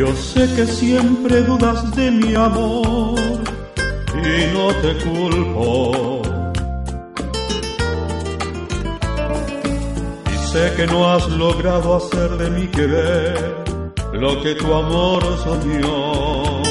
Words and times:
Yo 0.00 0.16
sé 0.16 0.48
que 0.56 0.66
siempre 0.66 1.42
dudas 1.42 1.94
de 1.94 2.10
mi 2.10 2.34
amor 2.34 3.20
y 4.14 4.54
no 4.54 4.66
te 4.80 4.94
culpo. 5.04 6.22
Y 10.32 10.36
sé 10.52 10.72
que 10.74 10.86
no 10.86 11.12
has 11.12 11.28
logrado 11.28 11.96
hacer 11.96 12.30
de 12.38 12.48
mi 12.48 12.66
querer 12.68 13.62
lo 14.14 14.40
que 14.42 14.54
tu 14.54 14.72
amor 14.72 15.22
soñó. 15.44 16.62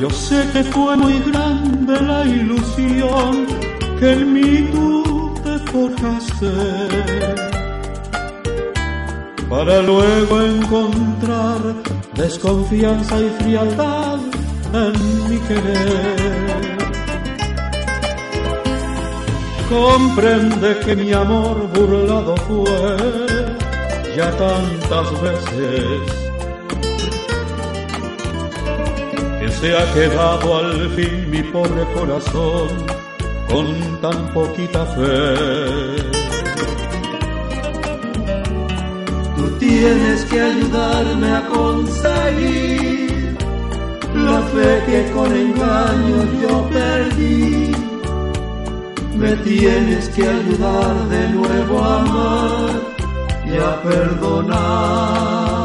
Yo 0.00 0.10
sé 0.10 0.44
que 0.52 0.64
fue 0.64 0.96
muy 0.96 1.20
grande 1.20 2.02
la 2.02 2.24
ilusión 2.24 3.46
que 4.00 4.10
en 4.10 4.32
mí 4.32 4.70
tú 4.72 5.34
te 5.44 5.56
forjaste 5.70 7.63
para 9.56 9.80
luego 9.82 10.42
encontrar 10.42 11.60
desconfianza 12.16 13.20
y 13.20 13.28
frialdad 13.38 14.18
en 14.72 15.30
mi 15.30 15.38
querer. 15.46 16.76
Comprende 19.68 20.76
que 20.84 20.96
mi 20.96 21.12
amor 21.12 21.68
burlado 21.72 22.36
fue 22.48 22.96
ya 24.16 24.28
tantas 24.36 25.22
veces 25.22 26.00
que 29.40 29.48
se 29.50 29.76
ha 29.78 29.94
quedado 29.94 30.56
al 30.56 30.90
fin 30.96 31.30
mi 31.30 31.42
pobre 31.44 31.84
corazón 31.94 32.68
con 33.48 34.00
tan 34.00 34.34
poquita 34.34 34.84
fe. 34.96 36.23
Tienes 39.58 40.24
que 40.24 40.40
ayudarme 40.40 41.28
a 41.30 41.46
conseguir 41.46 43.36
la 44.14 44.40
fe 44.52 44.82
que 44.86 45.10
con 45.12 45.32
engaño 45.32 46.18
yo 46.42 46.68
perdí. 46.70 47.72
Me 49.16 49.32
tienes 49.36 50.08
que 50.10 50.22
ayudar 50.26 51.08
de 51.08 51.28
nuevo 51.30 51.84
a 51.84 52.00
amar 52.00 52.70
y 53.46 53.56
a 53.56 53.82
perdonar. 53.82 55.63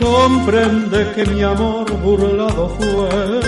Comprende 0.00 1.12
que 1.14 1.24
mi 1.26 1.42
amor 1.42 1.90
burlado 2.02 2.68
fue 2.78 3.40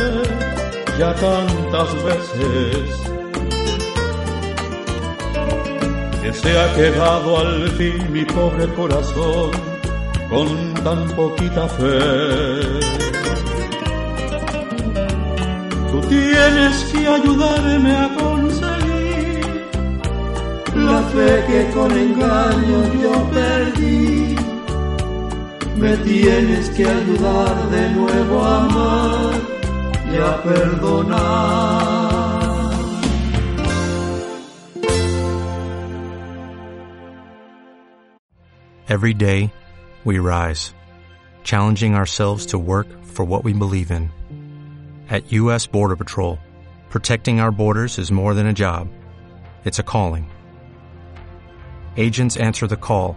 ya 0.99 1.15
tantas 1.15 1.89
veces 2.05 3.01
que 6.23 6.33
se 6.33 6.59
ha 6.59 6.75
quedado 6.75 7.39
al 7.39 7.71
fin 7.71 8.13
mi 8.13 8.25
pobre 8.25 8.67
corazón 8.75 9.51
con 10.29 10.75
tan 10.85 11.09
poquita 11.17 11.69
fe. 11.69 12.81
Tú 15.91 16.01
tienes 16.09 16.85
que 16.93 17.09
ayudarme 17.09 17.93
a 17.97 18.09
conseguir 18.15 19.41
la 20.77 21.03
fe 21.13 21.45
que 21.49 21.71
con 21.75 21.91
engaño 21.91 22.79
yo 23.03 23.13
perdí 23.31 24.50
me 25.81 25.97
tienes 25.97 26.69
que 26.77 26.85
ayudar 26.85 27.71
de 27.71 27.91
nuevo 27.95 28.41
a 28.41 28.65
amar 28.65 29.41
y 30.13 30.17
a 30.17 30.43
perdonar. 30.43 32.11
Every 38.89 39.15
day, 39.15 39.53
we 40.05 40.19
rise, 40.19 40.75
challenging 41.45 41.95
ourselves 41.95 42.47
to 42.47 42.59
work 42.59 42.89
for 43.05 43.25
what 43.25 43.45
we 43.45 43.55
believe 43.55 43.91
in. 43.91 44.11
At 45.09 45.33
U.S. 45.33 45.67
Border 45.67 45.97
Patrol, 45.97 46.39
protecting 46.91 47.41
our 47.41 47.53
borders 47.53 47.99
is 47.99 48.13
more 48.13 48.35
than 48.35 48.47
a 48.47 48.53
job. 48.53 48.89
It's 49.65 49.79
a 49.79 49.85
calling. 49.85 50.29
Agents 51.97 52.37
answer 52.37 52.67
the 52.67 52.77
call 52.77 53.17